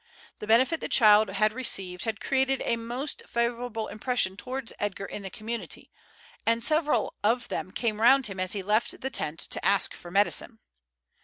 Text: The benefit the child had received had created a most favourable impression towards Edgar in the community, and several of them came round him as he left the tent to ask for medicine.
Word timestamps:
The 0.39 0.47
benefit 0.47 0.79
the 0.81 0.89
child 0.89 1.29
had 1.29 1.53
received 1.53 2.05
had 2.05 2.19
created 2.19 2.59
a 2.65 2.75
most 2.75 3.21
favourable 3.27 3.87
impression 3.87 4.35
towards 4.35 4.73
Edgar 4.79 5.05
in 5.05 5.21
the 5.21 5.29
community, 5.29 5.91
and 6.43 6.63
several 6.63 7.13
of 7.23 7.49
them 7.49 7.69
came 7.69 8.01
round 8.01 8.25
him 8.25 8.39
as 8.39 8.53
he 8.53 8.63
left 8.63 8.99
the 9.01 9.11
tent 9.11 9.39
to 9.41 9.63
ask 9.63 9.93
for 9.93 10.09
medicine. 10.09 10.57